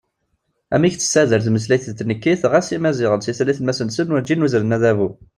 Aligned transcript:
Amek 0.75 0.93
tessader 0.95 1.39
tmeslayt 1.45 1.85
d 1.91 1.95
tnekkit 1.99 2.41
ɣas 2.51 2.67
Imaziɣen, 2.75 3.21
si 3.23 3.33
tallit 3.37 3.59
n 3.61 3.65
Masnsen, 3.65 4.13
urǧin 4.15 4.45
uzren 4.45 4.75
adabu! 4.77 5.09